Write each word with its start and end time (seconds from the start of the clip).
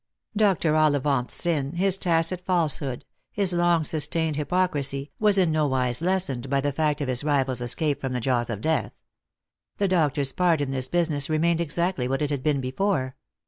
Dr. 0.35 0.75
Ollivant's 0.75 1.35
sin, 1.35 1.73
his 1.73 1.95
tacit 1.99 2.41
falsehood, 2.43 3.05
his 3.31 3.53
long 3.53 3.83
sustained 3.83 4.35
hy 4.35 4.45
pocrisy, 4.45 5.11
was 5.19 5.37
in 5.37 5.51
no 5.51 5.67
wise 5.67 6.01
lessened 6.01 6.49
by 6.49 6.59
the 6.59 6.71
fact 6.73 7.01
of 7.01 7.07
his 7.07 7.23
rival's 7.23 7.61
escape 7.61 8.01
from 8.01 8.13
the 8.13 8.19
jaws 8.19 8.49
of 8.49 8.61
death. 8.61 8.93
The 9.77 9.87
doctor's 9.87 10.31
part 10.31 10.59
in 10.59 10.71
this 10.71 10.87
business 10.89 11.29
re 11.29 11.37
mained 11.37 11.59
exactly 11.59 12.07
what 12.07 12.23
it 12.23 12.31
had 12.31 12.41
been 12.41 12.61
before. 12.61 13.15